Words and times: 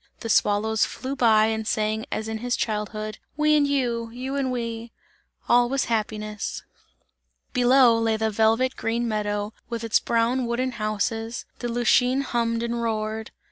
The 0.21 0.29
swallows 0.29 0.83
flew 0.83 1.15
by 1.15 1.45
and 1.45 1.67
sang 1.67 2.07
as 2.11 2.27
in 2.27 2.39
his 2.39 2.55
childhood: 2.57 3.19
"We 3.37 3.55
and 3.55 3.67
you, 3.67 4.05
and 4.05 4.15
You 4.15 4.35
and 4.35 4.51
we!" 4.51 4.91
All 5.47 5.69
was 5.69 5.85
happiness. 5.93 6.63
Below 7.53 7.99
lay 7.99 8.17
the 8.17 8.31
velvet 8.31 8.75
green 8.75 9.07
meadow, 9.07 9.53
with 9.69 9.83
its 9.83 9.99
brown 9.99 10.47
wooden 10.47 10.71
houses, 10.71 11.45
the 11.59 11.67
Lütschine 11.67 12.23
hummed 12.23 12.63
and 12.63 12.81
roared. 12.81 13.29